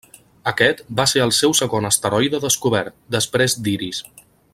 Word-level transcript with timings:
Aquest 0.51 0.79
va 0.99 1.05
ser 1.11 1.21
el 1.25 1.33
seu 1.39 1.53
segon 1.59 1.89
asteroide 1.91 2.39
descobert, 2.47 2.97
després 3.17 3.57
d'Iris. 3.69 4.01